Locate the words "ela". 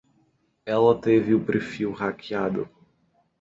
0.65-0.99